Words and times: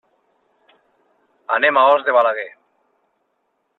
Anem 1.57 1.77
a 1.81 1.85
Os 1.93 2.07
de 2.07 2.17
Balaguer. 2.17 2.49